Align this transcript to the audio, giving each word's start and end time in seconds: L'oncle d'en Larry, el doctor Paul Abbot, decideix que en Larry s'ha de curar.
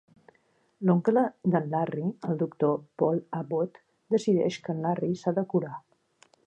L'oncle 0.89 1.23
d'en 1.55 1.67
Larry, 1.73 2.07
el 2.29 2.39
doctor 2.41 2.75
Paul 3.03 3.23
Abbot, 3.43 3.81
decideix 4.17 4.61
que 4.65 4.77
en 4.77 4.85
Larry 4.87 5.13
s'ha 5.23 5.37
de 5.39 5.47
curar. 5.55 5.77